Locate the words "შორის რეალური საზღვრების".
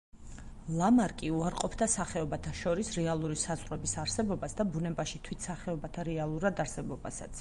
2.61-3.93